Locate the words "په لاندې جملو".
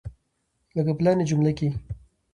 0.97-1.51